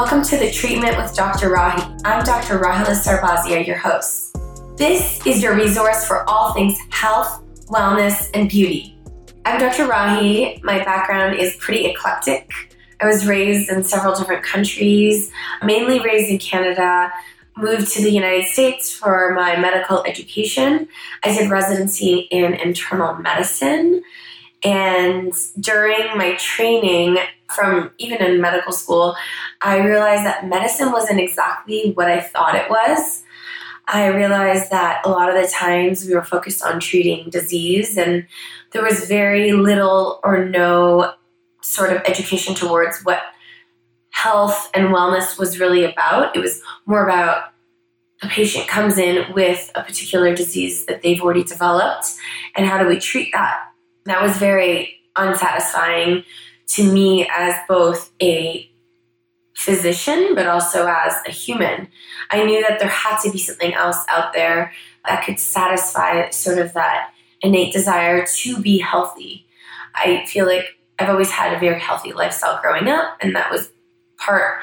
Welcome 0.00 0.22
to 0.26 0.36
the 0.36 0.52
Treatment 0.52 0.96
with 0.96 1.12
Dr. 1.12 1.50
Rahi. 1.50 2.00
I'm 2.04 2.22
Dr. 2.22 2.60
Rahila 2.60 2.94
Sarbazia, 2.94 3.66
your 3.66 3.76
host. 3.76 4.38
This 4.76 5.26
is 5.26 5.42
your 5.42 5.56
resource 5.56 6.06
for 6.06 6.22
all 6.30 6.52
things 6.52 6.78
health, 6.90 7.42
wellness, 7.66 8.30
and 8.32 8.48
beauty. 8.48 8.96
I'm 9.44 9.58
Dr. 9.58 9.88
Rahi. 9.88 10.62
My 10.62 10.84
background 10.84 11.40
is 11.40 11.56
pretty 11.56 11.86
eclectic. 11.86 12.48
I 13.00 13.06
was 13.06 13.26
raised 13.26 13.70
in 13.70 13.82
several 13.82 14.14
different 14.14 14.44
countries, 14.44 15.32
mainly 15.64 15.98
raised 15.98 16.30
in 16.30 16.38
Canada, 16.38 17.12
moved 17.56 17.90
to 17.94 18.00
the 18.00 18.12
United 18.12 18.46
States 18.46 18.94
for 18.94 19.34
my 19.34 19.56
medical 19.56 20.04
education. 20.04 20.86
I 21.24 21.36
did 21.36 21.50
residency 21.50 22.28
in 22.30 22.54
internal 22.54 23.16
medicine. 23.16 24.04
And 24.64 25.32
during 25.60 26.16
my 26.16 26.34
training, 26.34 27.18
from 27.48 27.92
even 27.98 28.20
in 28.20 28.40
medical 28.40 28.72
school, 28.72 29.16
I 29.60 29.78
realized 29.78 30.24
that 30.24 30.46
medicine 30.46 30.92
wasn't 30.92 31.20
exactly 31.20 31.92
what 31.92 32.08
I 32.08 32.20
thought 32.20 32.54
it 32.54 32.68
was. 32.68 33.22
I 33.86 34.08
realized 34.08 34.70
that 34.70 35.00
a 35.04 35.08
lot 35.08 35.34
of 35.34 35.40
the 35.40 35.48
times 35.48 36.04
we 36.04 36.14
were 36.14 36.24
focused 36.24 36.62
on 36.62 36.78
treating 36.78 37.30
disease, 37.30 37.96
and 37.96 38.26
there 38.72 38.82
was 38.82 39.08
very 39.08 39.52
little 39.52 40.20
or 40.22 40.44
no 40.44 41.14
sort 41.62 41.92
of 41.92 42.02
education 42.04 42.54
towards 42.54 43.00
what 43.02 43.22
health 44.10 44.70
and 44.74 44.88
wellness 44.88 45.38
was 45.38 45.58
really 45.58 45.84
about. 45.84 46.36
It 46.36 46.40
was 46.40 46.60
more 46.84 47.04
about 47.04 47.52
a 48.22 48.26
patient 48.26 48.66
comes 48.66 48.98
in 48.98 49.32
with 49.32 49.70
a 49.74 49.82
particular 49.82 50.34
disease 50.34 50.84
that 50.86 51.02
they've 51.02 51.22
already 51.22 51.44
developed, 51.44 52.08
and 52.56 52.66
how 52.66 52.76
do 52.76 52.86
we 52.86 52.98
treat 52.98 53.32
that? 53.32 53.67
That 54.08 54.22
was 54.22 54.36
very 54.38 55.00
unsatisfying 55.16 56.24
to 56.68 56.92
me 56.92 57.28
as 57.34 57.54
both 57.68 58.10
a 58.22 58.68
physician, 59.54 60.34
but 60.34 60.46
also 60.46 60.86
as 60.86 61.14
a 61.26 61.30
human. 61.30 61.88
I 62.30 62.44
knew 62.44 62.62
that 62.62 62.78
there 62.78 62.88
had 62.88 63.20
to 63.20 63.30
be 63.30 63.38
something 63.38 63.74
else 63.74 64.04
out 64.08 64.32
there 64.32 64.72
that 65.06 65.24
could 65.24 65.38
satisfy 65.38 66.30
sort 66.30 66.58
of 66.58 66.72
that 66.72 67.12
innate 67.42 67.72
desire 67.72 68.24
to 68.24 68.60
be 68.60 68.78
healthy. 68.78 69.46
I 69.94 70.24
feel 70.26 70.46
like 70.46 70.78
I've 70.98 71.10
always 71.10 71.30
had 71.30 71.54
a 71.54 71.60
very 71.60 71.78
healthy 71.78 72.12
lifestyle 72.12 72.60
growing 72.62 72.88
up, 72.88 73.16
and 73.20 73.36
that 73.36 73.50
was 73.50 73.70
part 74.16 74.58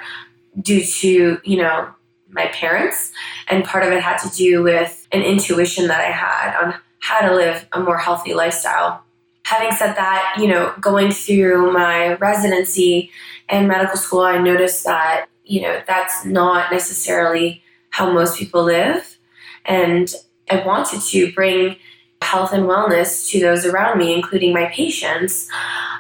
due 0.60 0.84
to, 0.84 1.40
you 1.44 1.58
know, 1.58 1.90
my 2.30 2.48
parents, 2.48 3.12
and 3.48 3.64
part 3.64 3.84
of 3.84 3.94
it 3.94 4.02
had 4.02 4.18
to 4.18 4.36
do 4.36 4.64
with 4.64 5.08
an 5.12 5.22
intuition 5.22 5.88
that 5.88 6.02
I 6.02 6.12
had 6.12 6.58
on 6.62 6.76
how 7.00 7.28
to 7.28 7.36
live 7.36 7.68
a 7.72 7.80
more 7.80 7.98
healthy 7.98 8.34
lifestyle. 8.34 9.05
Having 9.46 9.78
said 9.78 9.94
that, 9.94 10.38
you 10.40 10.48
know, 10.48 10.74
going 10.80 11.12
through 11.12 11.72
my 11.72 12.16
residency 12.16 13.12
and 13.48 13.68
medical 13.68 13.96
school, 13.96 14.22
I 14.22 14.40
noticed 14.40 14.84
that, 14.86 15.28
you 15.44 15.62
know, 15.62 15.82
that's 15.86 16.26
not 16.26 16.72
necessarily 16.72 17.62
how 17.92 18.12
most 18.12 18.40
people 18.40 18.64
live. 18.64 19.18
And 19.66 20.12
I 20.50 20.66
wanted 20.66 21.02
to 21.02 21.32
bring 21.34 21.78
health 22.22 22.54
and 22.54 22.64
wellness 22.64 23.30
to 23.30 23.40
those 23.40 23.66
around 23.66 24.00
me, 24.00 24.14
including 24.14 24.52
my 24.52 24.66
patients. 24.66 25.48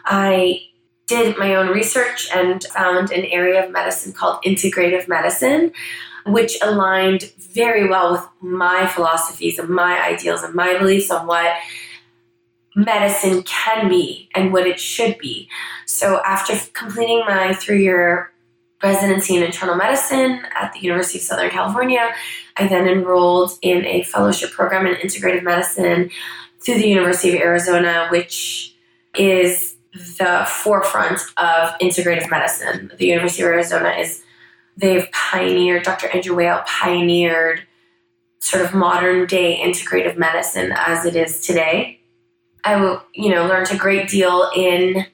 I 0.05 0.63
did 1.05 1.37
my 1.37 1.53
own 1.53 1.67
research 1.67 2.27
and 2.33 2.63
found 2.63 3.11
an 3.11 3.25
area 3.25 3.63
of 3.63 3.71
medicine 3.71 4.11
called 4.11 4.43
integrative 4.43 5.07
medicine, 5.07 5.71
which 6.25 6.57
aligned 6.63 7.31
very 7.37 7.87
well 7.87 8.13
with 8.13 8.27
my 8.41 8.87
philosophies 8.87 9.59
and 9.59 9.69
my 9.69 10.02
ideals 10.03 10.41
and 10.41 10.55
my 10.55 10.77
beliefs 10.80 11.11
on 11.11 11.27
what 11.27 11.55
medicine 12.75 13.41
can 13.43 13.89
be 13.89 14.29
and 14.35 14.51
what 14.51 14.67
it 14.67 14.79
should 14.79 15.17
be. 15.17 15.49
So, 15.85 16.21
after 16.25 16.53
completing 16.73 17.19
my 17.27 17.53
three 17.53 17.83
year 17.83 18.31
residency 18.83 19.36
in 19.36 19.43
internal 19.43 19.75
medicine 19.75 20.43
at 20.55 20.73
the 20.73 20.80
University 20.80 21.17
of 21.17 21.23
Southern 21.23 21.49
California, 21.49 22.14
I 22.58 22.67
then 22.67 22.87
enrolled 22.87 23.58
in 23.61 23.85
a 23.85 24.03
fellowship 24.03 24.52
program 24.52 24.85
in 24.85 24.95
integrative 24.95 25.43
medicine 25.43 26.11
through 26.59 26.75
the 26.75 26.87
University 26.87 27.35
of 27.35 27.41
Arizona, 27.41 28.08
which 28.09 28.75
is 29.17 29.75
the 29.93 30.45
forefront 30.47 31.19
of 31.37 31.77
integrative 31.80 32.30
medicine. 32.30 32.91
The 32.97 33.08
University 33.08 33.43
of 33.43 33.49
Arizona 33.49 33.89
is, 33.91 34.23
they've 34.75 35.09
pioneered, 35.11 35.83
Dr. 35.83 36.09
Andrew 36.09 36.35
Weil 36.35 36.64
pioneered 36.65 37.61
sort 38.39 38.64
of 38.65 38.73
modern 38.73 39.25
day 39.25 39.59
integrative 39.64 40.17
medicine 40.17 40.73
as 40.75 41.05
it 41.05 41.15
is 41.15 41.41
today. 41.41 42.02
I, 42.65 42.99
you 43.14 43.30
know, 43.30 43.48
learned 43.48 43.71
a 43.71 43.77
great 43.77 44.09
deal 44.09 44.49
in 44.55 45.05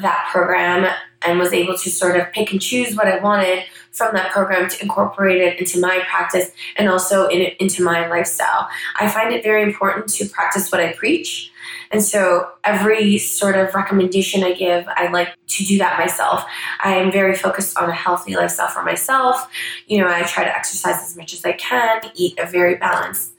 that 0.00 0.28
program 0.30 0.88
and 1.22 1.38
was 1.38 1.52
able 1.52 1.76
to 1.76 1.90
sort 1.90 2.16
of 2.16 2.30
pick 2.32 2.52
and 2.52 2.60
choose 2.60 2.94
what 2.94 3.08
I 3.08 3.18
wanted 3.18 3.64
from 3.90 4.14
that 4.14 4.30
program 4.30 4.68
to 4.68 4.82
incorporate 4.82 5.40
it 5.40 5.58
into 5.58 5.80
my 5.80 6.02
practice 6.08 6.50
and 6.76 6.88
also 6.88 7.26
in, 7.26 7.50
into 7.58 7.82
my 7.82 8.08
lifestyle. 8.08 8.68
I 8.96 9.08
find 9.08 9.34
it 9.34 9.42
very 9.42 9.62
important 9.62 10.08
to 10.10 10.28
practice 10.28 10.70
what 10.70 10.80
I 10.80 10.92
preach. 10.92 11.50
And 11.90 12.04
so 12.04 12.48
every 12.64 13.18
sort 13.18 13.56
of 13.56 13.74
recommendation 13.74 14.44
I 14.44 14.52
give, 14.52 14.86
I 14.88 15.08
like 15.08 15.30
to 15.48 15.64
do 15.64 15.78
that 15.78 15.98
myself. 15.98 16.44
I 16.84 16.94
am 16.94 17.10
very 17.10 17.34
focused 17.34 17.76
on 17.76 17.88
a 17.88 17.94
healthy 17.94 18.36
lifestyle 18.36 18.68
for 18.68 18.84
myself. 18.84 19.50
You 19.86 19.98
know, 19.98 20.08
I 20.08 20.22
try 20.22 20.44
to 20.44 20.54
exercise 20.54 20.96
as 20.96 21.16
much 21.16 21.32
as 21.32 21.44
I 21.44 21.52
can, 21.52 22.02
eat 22.14 22.38
a 22.38 22.46
very 22.46 22.76
balanced 22.76 23.32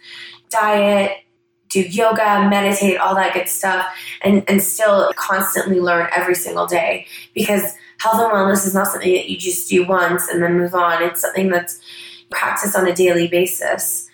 diet, 0.50 1.12
do 1.70 1.82
yoga, 1.82 2.48
meditate, 2.50 2.98
all 2.98 3.16
that 3.16 3.34
good 3.34 3.48
stuff, 3.48 3.86
and, 4.22 4.44
and 4.50 4.62
still 4.62 5.12
constantly 5.16 5.80
learn 5.80 6.10
every 6.16 6.36
single 6.36 6.66
day 6.66 7.06
because 7.34 7.76
health 8.00 8.20
and 8.20 8.32
wellness 8.32 8.66
is 8.66 8.74
not 8.74 8.88
something 8.88 9.14
that 9.14 9.30
you 9.30 9.38
just 9.38 9.70
do 9.70 9.86
once 9.86 10.28
and 10.28 10.42
then 10.42 10.58
move 10.58 10.74
on. 10.74 11.04
It's 11.04 11.22
something 11.22 11.50
that's 11.50 11.80
practiced 12.32 12.76
on 12.76 12.88
a 12.88 12.94
daily 12.94 13.28
basis. 13.28 14.10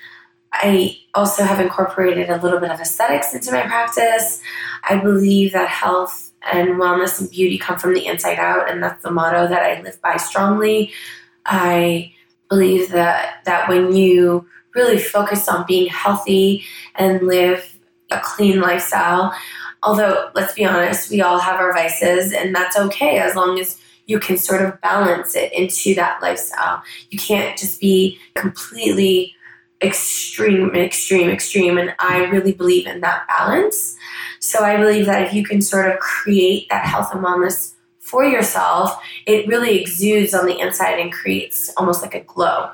I 0.51 0.97
also 1.13 1.43
have 1.43 1.59
incorporated 1.59 2.29
a 2.29 2.41
little 2.41 2.59
bit 2.59 2.71
of 2.71 2.79
aesthetics 2.79 3.33
into 3.33 3.51
my 3.51 3.61
practice. 3.61 4.41
I 4.87 4.97
believe 4.97 5.51
that 5.53 5.69
health 5.69 6.31
and 6.51 6.69
wellness 6.75 7.19
and 7.19 7.29
beauty 7.29 7.57
come 7.57 7.77
from 7.77 7.93
the 7.93 8.05
inside 8.05 8.37
out, 8.37 8.69
and 8.69 8.81
that's 8.81 9.03
the 9.03 9.11
motto 9.11 9.47
that 9.47 9.63
I 9.63 9.81
live 9.81 10.01
by 10.01 10.17
strongly. 10.17 10.91
I 11.45 12.13
believe 12.49 12.91
that 12.91 13.41
that 13.45 13.67
when 13.67 13.95
you 13.95 14.47
really 14.75 14.99
focus 14.99 15.47
on 15.47 15.65
being 15.67 15.87
healthy 15.87 16.63
and 16.95 17.25
live 17.25 17.75
a 18.11 18.19
clean 18.23 18.59
lifestyle. 18.59 19.33
Although, 19.83 20.29
let's 20.35 20.53
be 20.53 20.65
honest, 20.65 21.09
we 21.09 21.21
all 21.21 21.39
have 21.39 21.59
our 21.59 21.73
vices, 21.73 22.33
and 22.33 22.55
that's 22.55 22.77
okay 22.77 23.19
as 23.19 23.35
long 23.35 23.59
as 23.59 23.79
you 24.07 24.19
can 24.19 24.37
sort 24.37 24.61
of 24.61 24.79
balance 24.81 25.35
it 25.35 25.51
into 25.53 25.95
that 25.95 26.21
lifestyle. 26.21 26.83
You 27.09 27.19
can't 27.19 27.57
just 27.57 27.79
be 27.79 28.19
completely 28.35 29.35
extreme, 29.81 30.75
extreme, 30.75 31.29
extreme. 31.29 31.77
And 31.77 31.93
I 31.99 32.25
really 32.25 32.53
believe 32.53 32.87
in 32.87 33.01
that 33.01 33.27
balance. 33.27 33.95
So 34.39 34.63
I 34.63 34.77
believe 34.77 35.05
that 35.07 35.23
if 35.23 35.33
you 35.33 35.43
can 35.43 35.61
sort 35.61 35.91
of 35.91 35.99
create 35.99 36.67
that 36.69 36.85
health 36.85 37.09
and 37.13 37.23
wellness 37.23 37.74
for 38.05 38.23
yourself, 38.23 38.97
it 39.25 39.47
really 39.47 39.81
exudes 39.81 40.33
on 40.33 40.45
the 40.45 40.59
inside 40.59 40.99
and 40.99 41.11
creates 41.11 41.73
almost 41.77 42.01
like 42.01 42.13
a 42.13 42.21
glow. 42.21 42.69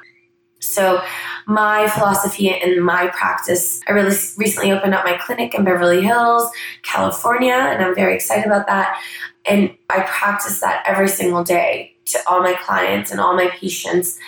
So, 0.59 1.01
my 1.47 1.87
philosophy 1.89 2.49
and 2.49 2.85
my 2.85 3.07
practice, 3.07 3.81
I 3.87 3.93
really 3.93 4.15
recently 4.37 4.71
opened 4.71 4.93
up 4.93 5.03
my 5.03 5.17
clinic 5.17 5.55
in 5.55 5.63
Beverly 5.63 6.03
Hills, 6.03 6.47
California, 6.83 7.53
and 7.53 7.83
I'm 7.83 7.95
very 7.95 8.13
excited 8.13 8.45
about 8.45 8.67
that. 8.67 9.01
And 9.45 9.75
I 9.89 10.01
practice 10.01 10.59
that 10.61 10.83
every 10.85 11.07
single 11.07 11.43
day 11.43 11.95
to 12.05 12.19
all 12.27 12.43
my 12.43 12.53
clients 12.53 13.09
and 13.09 13.19
all 13.19 13.35
my 13.35 13.47
patients 13.47 14.19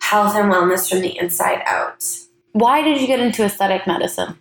health 0.00 0.34
and 0.34 0.50
wellness 0.50 0.88
from 0.88 1.00
the 1.00 1.16
inside 1.18 1.62
out. 1.66 2.04
Why 2.52 2.82
did 2.82 3.00
you 3.00 3.06
get 3.06 3.20
into 3.20 3.44
aesthetic 3.44 3.86
medicine? 3.86 4.38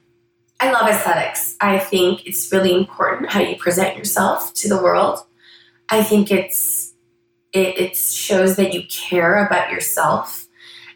I 0.60 0.72
love 0.72 0.90
aesthetics. 0.90 1.56
I 1.62 1.80
think 1.80 2.26
it's 2.26 2.52
really 2.52 2.74
important 2.74 3.32
how 3.32 3.40
you 3.40 3.56
present 3.56 3.98
yourself 3.98 4.54
to 4.56 4.70
the 4.70 4.82
world. 4.82 5.20
I 5.90 6.04
think 6.04 6.32
it's 6.32 6.94
it, 7.52 7.78
it 7.80 7.98
shows 7.98 8.56
that 8.58 8.74
you 8.74 8.84
care 8.90 9.46
about 9.46 9.72
yourself 9.72 10.48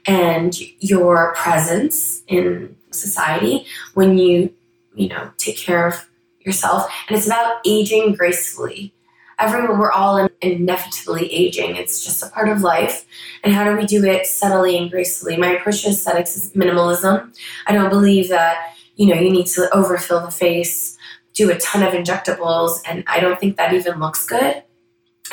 and 0.05 0.55
your 0.79 1.33
presence 1.35 2.21
in 2.27 2.75
society 2.91 3.65
when 3.93 4.17
you, 4.17 4.53
you 4.95 5.09
know, 5.09 5.31
take 5.37 5.57
care 5.57 5.87
of 5.87 6.07
yourself. 6.41 6.91
And 7.07 7.17
it's 7.17 7.25
about 7.25 7.57
aging 7.65 8.13
gracefully. 8.13 8.93
Everyone, 9.39 9.79
we're 9.79 9.91
all 9.91 10.29
inevitably 10.41 11.31
aging. 11.33 11.75
It's 11.75 12.03
just 12.03 12.21
a 12.21 12.29
part 12.29 12.49
of 12.49 12.61
life. 12.61 13.05
And 13.43 13.53
how 13.53 13.63
do 13.63 13.75
we 13.75 13.85
do 13.85 14.05
it 14.05 14.27
subtly 14.27 14.77
and 14.77 14.91
gracefully? 14.91 15.37
My 15.37 15.53
approach 15.53 15.81
to 15.83 15.89
aesthetics 15.89 16.35
is 16.35 16.51
minimalism. 16.53 17.35
I 17.65 17.73
don't 17.73 17.89
believe 17.89 18.29
that, 18.29 18.75
you 18.95 19.07
know, 19.07 19.19
you 19.19 19.31
need 19.31 19.47
to 19.47 19.75
overfill 19.75 20.21
the 20.21 20.31
face, 20.31 20.97
do 21.33 21.49
a 21.49 21.57
ton 21.57 21.81
of 21.81 21.93
injectables, 21.93 22.79
and 22.87 23.03
I 23.07 23.19
don't 23.19 23.39
think 23.39 23.57
that 23.57 23.73
even 23.73 23.99
looks 23.99 24.25
good. 24.25 24.63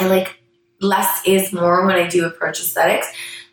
I 0.00 0.06
like 0.06 0.41
less 0.81 1.23
is 1.26 1.52
more 1.52 1.85
when 1.87 1.97
I 1.97 2.08
do 2.08 2.26
approach 2.26 2.61
aesthetics 2.61 3.06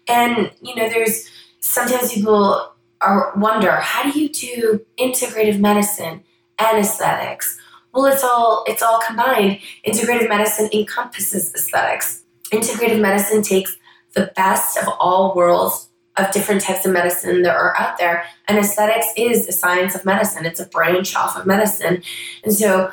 and, 0.07 0.51
you 0.61 0.75
know, 0.75 0.89
there's 0.89 1.29
sometimes 1.59 2.13
people 2.13 2.73
are 3.01 3.33
wonder, 3.35 3.71
how 3.71 4.09
do 4.09 4.19
you 4.19 4.29
do 4.29 4.85
integrative 4.97 5.59
medicine 5.59 6.23
and 6.59 6.77
aesthetics? 6.79 7.57
Well, 7.93 8.05
it's 8.05 8.23
all 8.23 8.63
it's 8.67 8.81
all 8.81 8.99
combined. 9.05 9.59
Integrative 9.85 10.29
medicine 10.29 10.69
encompasses 10.73 11.53
aesthetics. 11.53 12.23
Integrative 12.51 13.01
medicine 13.01 13.41
takes 13.41 13.75
the 14.13 14.31
best 14.35 14.77
of 14.77 14.87
all 14.99 15.35
worlds 15.35 15.89
of 16.15 16.31
different 16.31 16.61
types 16.61 16.85
of 16.85 16.91
medicine 16.91 17.43
that 17.43 17.55
are 17.55 17.77
out 17.77 17.97
there. 17.97 18.23
And 18.47 18.57
aesthetics 18.57 19.07
is 19.15 19.47
a 19.47 19.51
science 19.51 19.93
of 19.93 20.05
medicine, 20.05 20.45
it's 20.45 20.59
a 20.59 20.65
branch 20.65 21.15
off 21.15 21.37
of 21.37 21.45
medicine. 21.45 22.01
And 22.43 22.53
so 22.53 22.91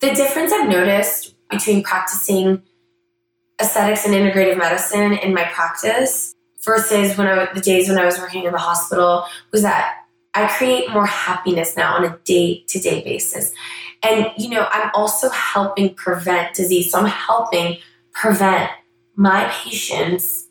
the 0.00 0.12
difference 0.14 0.52
I've 0.52 0.68
noticed 0.68 1.34
between 1.48 1.82
practicing 1.82 2.62
aesthetics 3.60 4.04
and 4.04 4.14
integrative 4.14 4.58
medicine 4.58 5.12
in 5.12 5.34
my 5.34 5.44
practice 5.44 6.34
versus 6.64 7.16
when 7.16 7.26
I 7.26 7.52
the 7.52 7.60
days 7.60 7.88
when 7.88 7.98
I 7.98 8.04
was 8.04 8.18
working 8.18 8.44
in 8.44 8.52
the 8.52 8.58
hospital 8.58 9.24
was 9.52 9.62
that 9.62 9.96
I 10.34 10.46
create 10.46 10.90
more 10.90 11.06
happiness 11.06 11.76
now 11.76 11.96
on 11.96 12.04
a 12.04 12.18
day 12.24 12.64
to 12.68 12.78
day 12.78 13.02
basis. 13.02 13.52
And, 14.02 14.30
you 14.38 14.48
know, 14.48 14.66
I'm 14.70 14.90
also 14.94 15.28
helping 15.30 15.94
prevent 15.94 16.54
disease. 16.54 16.92
So 16.92 16.98
I'm 16.98 17.06
helping 17.06 17.78
prevent 18.12 18.70
my 19.16 19.50
patients 19.62 20.46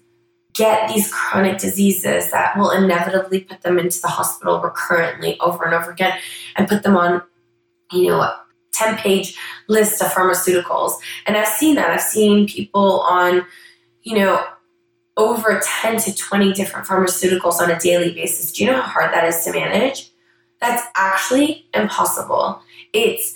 get 0.53 0.89
these 0.89 1.11
chronic 1.11 1.57
diseases 1.57 2.31
that 2.31 2.57
will 2.57 2.71
inevitably 2.71 3.41
put 3.41 3.61
them 3.61 3.79
into 3.79 4.01
the 4.01 4.07
hospital 4.07 4.61
recurrently 4.61 5.39
over 5.39 5.63
and 5.63 5.73
over 5.73 5.91
again 5.91 6.17
and 6.55 6.67
put 6.67 6.83
them 6.83 6.97
on, 6.97 7.21
you 7.91 8.07
know, 8.07 8.31
10 8.79 8.97
page 8.97 9.37
list 9.67 10.01
of 10.01 10.07
pharmaceuticals. 10.07 10.93
And 11.25 11.37
I've 11.37 11.47
seen 11.47 11.75
that. 11.75 11.91
I've 11.91 12.01
seen 12.01 12.47
people 12.47 13.01
on, 13.01 13.45
you 14.03 14.17
know, 14.17 14.43
over 15.17 15.59
10 15.61 15.97
to 15.97 16.15
20 16.15 16.53
different 16.53 16.87
pharmaceuticals 16.87 17.59
on 17.59 17.69
a 17.69 17.79
daily 17.79 18.13
basis. 18.13 18.53
Do 18.53 18.63
you 18.63 18.71
know 18.71 18.81
how 18.81 18.87
hard 18.87 19.13
that 19.13 19.25
is 19.25 19.43
to 19.43 19.51
manage? 19.51 20.11
That's 20.61 20.83
actually 20.95 21.67
impossible. 21.73 22.61
It's 22.93 23.35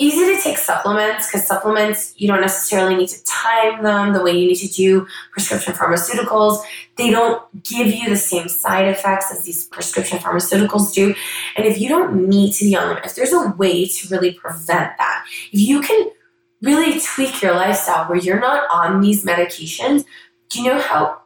easy 0.00 0.34
to 0.34 0.42
take 0.42 0.56
supplements 0.56 1.26
because 1.26 1.46
supplements, 1.46 2.14
you 2.16 2.26
don't 2.26 2.40
necessarily 2.40 2.96
need 2.96 3.08
to 3.10 3.22
time 3.24 3.82
them 3.82 4.14
the 4.14 4.22
way 4.22 4.32
you 4.32 4.48
need 4.48 4.56
to 4.56 4.68
do 4.68 5.06
prescription 5.30 5.74
pharmaceuticals. 5.74 6.64
They 6.96 7.10
don't 7.10 7.42
give 7.62 7.88
you 7.88 8.08
the 8.08 8.16
same 8.16 8.48
side 8.48 8.88
effects 8.88 9.30
as 9.30 9.42
these 9.42 9.66
prescription 9.66 10.18
pharmaceuticals 10.18 10.94
do. 10.94 11.14
And 11.54 11.66
if 11.66 11.78
you 11.78 11.90
don't 11.90 12.28
need 12.30 12.54
to 12.54 12.64
be 12.64 12.74
on 12.74 12.88
them, 12.88 13.04
if 13.04 13.14
there's 13.14 13.32
a 13.32 13.50
way 13.58 13.84
to 13.84 14.08
really 14.08 14.32
prevent 14.32 14.96
that, 14.96 15.26
if 15.52 15.60
you 15.60 15.82
can 15.82 16.10
really 16.62 16.98
tweak 16.98 17.42
your 17.42 17.52
lifestyle 17.52 18.08
where 18.08 18.18
you're 18.18 18.40
not 18.40 18.66
on 18.70 19.02
these 19.02 19.22
medications, 19.22 20.06
do 20.48 20.62
you 20.62 20.72
know 20.72 20.80
how 20.80 21.20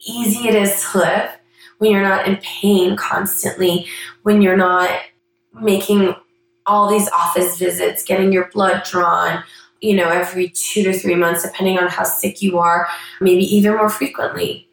easy 0.00 0.48
it 0.48 0.56
is 0.56 0.84
to 0.90 0.98
live 0.98 1.30
when 1.78 1.92
you're 1.92 2.02
not 2.02 2.26
in 2.26 2.38
pain 2.38 2.96
constantly, 2.96 3.86
when 4.24 4.42
you're 4.42 4.56
not 4.56 4.90
making 5.60 6.14
all 6.66 6.88
these 6.88 7.08
office 7.10 7.58
visits, 7.58 8.04
getting 8.04 8.32
your 8.32 8.48
blood 8.50 8.82
drawn, 8.84 9.42
you 9.80 9.96
know, 9.96 10.08
every 10.08 10.48
two 10.50 10.82
to 10.84 10.92
three 10.92 11.14
months, 11.14 11.42
depending 11.42 11.78
on 11.78 11.88
how 11.88 12.04
sick 12.04 12.40
you 12.40 12.58
are, 12.58 12.88
maybe 13.20 13.42
even 13.42 13.76
more 13.76 13.88
frequently. 13.88 14.68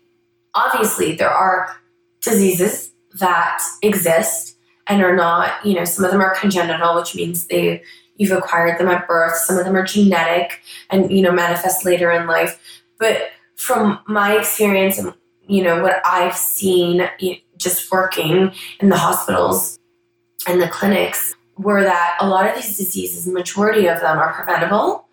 Obviously, 0.55 1.15
there 1.15 1.29
are 1.29 1.75
diseases 2.21 2.91
that 3.19 3.61
exist 3.81 4.57
and 4.87 5.03
are 5.03 5.15
not, 5.15 5.65
you 5.65 5.73
know, 5.73 5.85
some 5.85 6.05
of 6.05 6.11
them 6.11 6.21
are 6.21 6.35
congenital, 6.35 6.95
which 6.95 7.15
means 7.15 7.47
they 7.47 7.81
you've 8.15 8.31
acquired 8.31 8.77
them 8.79 8.89
at 8.89 9.07
birth. 9.07 9.37
Some 9.37 9.57
of 9.57 9.65
them 9.65 9.77
are 9.77 9.85
genetic 9.85 10.61
and, 10.89 11.09
you 11.09 11.21
know, 11.21 11.31
manifest 11.31 11.85
later 11.85 12.11
in 12.11 12.27
life. 12.27 12.59
But 12.99 13.29
from 13.55 13.99
my 14.07 14.37
experience 14.37 14.97
and 14.97 15.13
you 15.47 15.61
know 15.61 15.81
what 15.81 16.01
I've 16.05 16.37
seen 16.37 17.09
just 17.57 17.91
working 17.91 18.53
in 18.79 18.87
the 18.87 18.97
hospitals 18.97 19.77
and 20.47 20.61
the 20.61 20.69
clinics 20.69 21.35
were 21.59 21.83
that 21.83 22.17
a 22.19 22.27
lot 22.27 22.47
of 22.47 22.55
these 22.55 22.77
diseases, 22.77 23.27
majority 23.27 23.87
of 23.87 23.99
them 23.99 24.17
are 24.17 24.33
preventable. 24.33 25.05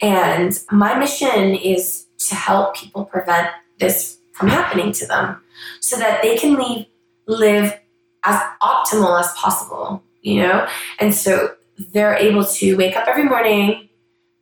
And 0.00 0.58
my 0.70 0.98
mission 0.98 1.54
is 1.54 2.06
to 2.28 2.34
help 2.34 2.76
people 2.76 3.04
prevent 3.04 3.48
this 3.78 4.18
from 4.32 4.48
happening 4.48 4.92
to 4.92 5.06
them 5.06 5.40
so 5.80 5.96
that 5.96 6.20
they 6.22 6.36
can 6.36 6.56
leave, 6.56 6.86
live 7.26 7.78
as 8.24 8.42
optimal 8.60 9.20
as 9.20 9.32
possible, 9.34 10.02
you 10.22 10.42
know? 10.42 10.66
And 10.98 11.14
so 11.14 11.54
they're 11.92 12.16
able 12.16 12.44
to 12.44 12.76
wake 12.76 12.96
up 12.96 13.06
every 13.06 13.24
morning 13.24 13.88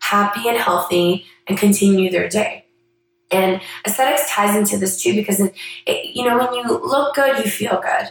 happy 0.00 0.48
and 0.48 0.58
healthy 0.58 1.24
and 1.46 1.58
continue 1.58 2.10
their 2.10 2.28
day. 2.28 2.64
And 3.30 3.60
aesthetics 3.86 4.30
ties 4.30 4.56
into 4.56 4.76
this 4.78 5.02
too 5.02 5.14
because, 5.14 5.40
it, 5.40 6.14
you 6.14 6.24
know, 6.24 6.38
when 6.38 6.52
you 6.54 6.64
look 6.64 7.14
good, 7.14 7.44
you 7.44 7.50
feel 7.50 7.80
good. 7.80 8.10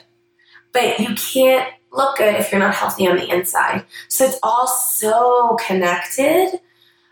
But 0.71 0.99
you 0.99 1.15
can't 1.15 1.67
look 1.91 2.17
good 2.17 2.35
if 2.35 2.51
you're 2.51 2.59
not 2.59 2.73
healthy 2.73 3.07
on 3.07 3.17
the 3.17 3.29
inside. 3.29 3.85
So 4.07 4.25
it's 4.25 4.39
all 4.43 4.67
so 4.67 5.57
connected 5.65 6.59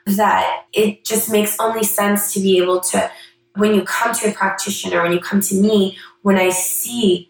that 0.05 0.65
it 0.73 1.03
just 1.03 1.31
makes 1.31 1.57
only 1.59 1.83
sense 1.83 2.33
to 2.33 2.39
be 2.39 2.57
able 2.57 2.79
to, 2.79 3.11
when 3.55 3.75
you 3.75 3.83
come 3.83 4.13
to 4.15 4.29
a 4.29 4.33
practitioner, 4.33 5.01
when 5.01 5.11
you 5.11 5.19
come 5.19 5.41
to 5.41 5.55
me, 5.55 5.97
when 6.21 6.37
I 6.37 6.49
see 6.49 7.29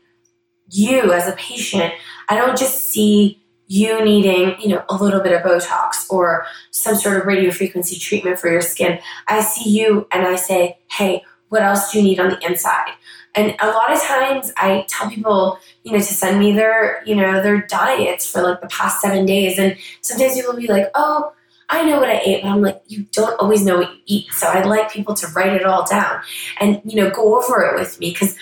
you 0.70 1.12
as 1.12 1.28
a 1.28 1.34
patient, 1.34 1.94
I 2.30 2.36
don't 2.36 2.58
just 2.58 2.84
see 2.84 3.42
you 3.68 4.04
needing, 4.04 4.60
you 4.60 4.70
know, 4.70 4.84
a 4.90 4.96
little 4.96 5.22
bit 5.22 5.32
of 5.32 5.42
Botox 5.42 6.10
or 6.10 6.46
some 6.72 6.96
sort 6.96 7.18
of 7.18 7.26
radio 7.26 7.52
frequency 7.52 7.98
treatment 7.98 8.40
for 8.40 8.50
your 8.52 8.62
skin. 8.62 9.00
I 9.28 9.42
see 9.42 9.70
you 9.70 10.08
and 10.12 10.26
I 10.26 10.36
say, 10.36 10.80
hey, 10.92 11.24
what 11.50 11.62
else 11.62 11.92
do 11.92 12.00
you 12.00 12.04
need 12.04 12.20
on 12.20 12.30
the 12.30 12.40
inside? 12.46 12.94
And 13.36 13.56
a 13.60 13.68
lot 13.68 13.92
of 13.92 14.02
times 14.02 14.52
I 14.58 14.86
tell 14.90 15.10
people, 15.10 15.60
you 15.84 15.92
know, 15.92 16.00
to 16.00 16.04
send 16.04 16.40
me 16.40 16.52
their, 16.52 17.04
you 17.06 17.16
know, 17.16 17.42
their 17.42 17.62
diets 17.62 18.30
for 18.30 18.42
like 18.42 18.62
the 18.62 18.68
past 18.68 19.02
seven 19.02 19.26
days. 19.26 19.60
And 19.60 19.78
sometimes 20.02 20.34
people 20.34 20.54
will 20.54 20.60
be 20.60 20.68
like, 20.68 20.90
oh, 20.96 21.32
I 21.70 21.86
know 21.86 22.00
what 22.00 22.10
I 22.10 22.20
ate, 22.26 22.42
but 22.42 22.50
I'm 22.50 22.62
like, 22.62 22.82
you 22.88 23.04
don't 23.12 23.40
always 23.40 23.64
know 23.64 23.78
what 23.78 23.92
you 23.92 24.00
eat. 24.08 24.32
So 24.32 24.48
I'd 24.48 24.66
like 24.66 24.92
people 24.92 25.14
to 25.14 25.28
write 25.28 25.54
it 25.54 25.66
all 25.66 25.86
down 25.86 26.22
and, 26.60 26.82
you 26.84 26.96
know, 26.96 27.12
go 27.12 27.40
over 27.40 27.64
it 27.64 27.80
with 27.80 28.00
me 28.00 28.10
because 28.10 28.36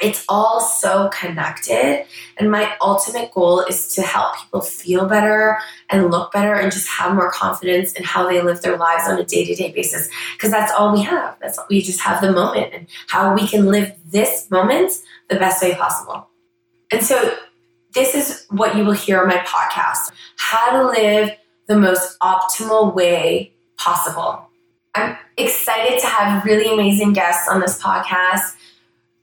it's 0.00 0.24
all 0.28 0.60
so 0.60 1.08
connected. 1.08 2.06
And 2.38 2.50
my 2.50 2.74
ultimate 2.80 3.32
goal 3.32 3.60
is 3.60 3.94
to 3.94 4.02
help 4.02 4.36
people 4.36 4.62
feel 4.62 5.06
better 5.06 5.58
and 5.90 6.10
look 6.10 6.32
better 6.32 6.54
and 6.54 6.72
just 6.72 6.88
have 6.88 7.14
more 7.14 7.30
confidence 7.30 7.92
in 7.92 8.04
how 8.04 8.26
they 8.26 8.40
live 8.40 8.62
their 8.62 8.76
lives 8.76 9.04
on 9.06 9.18
a 9.18 9.24
day 9.24 9.44
to 9.44 9.54
day 9.54 9.70
basis. 9.72 10.08
Because 10.36 10.50
that's 10.50 10.72
all 10.72 10.92
we 10.92 11.02
have. 11.02 11.36
That's 11.40 11.58
all, 11.58 11.66
we 11.68 11.82
just 11.82 12.00
have 12.00 12.20
the 12.20 12.32
moment 12.32 12.72
and 12.72 12.86
how 13.08 13.34
we 13.34 13.46
can 13.46 13.66
live 13.66 13.92
this 14.06 14.50
moment 14.50 14.92
the 15.28 15.36
best 15.36 15.62
way 15.62 15.74
possible. 15.74 16.28
And 16.90 17.04
so, 17.04 17.36
this 17.92 18.14
is 18.14 18.46
what 18.50 18.76
you 18.76 18.84
will 18.84 18.92
hear 18.92 19.20
on 19.20 19.26
my 19.26 19.38
podcast 19.38 20.12
how 20.36 20.70
to 20.70 20.86
live 20.86 21.30
the 21.66 21.76
most 21.76 22.18
optimal 22.20 22.94
way 22.94 23.52
possible. 23.76 24.48
I'm 24.94 25.16
excited 25.36 26.00
to 26.00 26.06
have 26.06 26.44
really 26.44 26.72
amazing 26.72 27.12
guests 27.12 27.48
on 27.48 27.60
this 27.60 27.80
podcast 27.80 28.54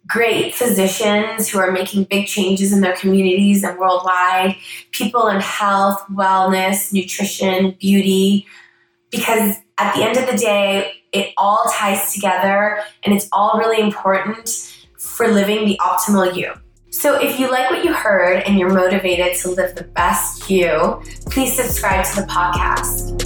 great 0.08 0.56
physicians 0.56 1.50
who 1.50 1.60
are 1.60 1.72
making 1.72 2.06
big 2.06 2.28
changes 2.28 2.72
in 2.72 2.82
their 2.82 2.96
communities 2.96 3.64
and 3.64 3.78
worldwide, 3.78 4.56
people 4.92 5.28
in 5.28 5.42
health, 5.42 6.02
wellness, 6.12 6.94
nutrition, 6.94 7.76
beauty, 7.80 8.48
because 9.12 9.58
at 9.78 9.96
the 9.96 10.04
end 10.04 10.18
of 10.18 10.30
the 10.30 10.38
day, 10.38 10.92
it 11.12 11.34
all 11.38 11.64
ties 11.72 12.14
together 12.14 12.80
and 13.04 13.14
it's 13.14 13.28
all 13.32 13.58
really 13.58 13.82
important 13.82 14.74
for 14.98 15.28
living 15.28 15.66
the 15.66 15.80
optimal 15.82 16.36
you. 16.36 16.54
So, 16.90 17.20
if 17.22 17.40
you 17.40 17.52
like 17.52 17.70
what 17.70 17.84
you 17.84 17.94
heard 17.94 18.42
and 18.44 18.58
you're 18.58 18.74
motivated 18.74 19.36
to 19.42 19.50
live 19.50 19.76
the 19.76 19.84
best 19.84 20.50
you, 20.50 21.02
please 21.30 21.56
subscribe 21.56 22.06
to 22.06 22.22
the 22.22 22.28
podcast. 22.28 23.17